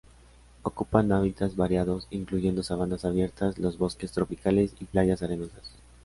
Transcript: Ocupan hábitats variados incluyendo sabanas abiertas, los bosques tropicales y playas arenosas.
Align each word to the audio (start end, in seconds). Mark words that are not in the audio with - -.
Ocupan 0.63 1.11
hábitats 1.11 1.55
variados 1.55 2.07
incluyendo 2.09 2.63
sabanas 2.63 3.05
abiertas, 3.05 3.59
los 3.59 3.77
bosques 3.77 4.11
tropicales 4.11 4.73
y 4.79 4.85
playas 4.85 5.21
arenosas. 5.21 5.75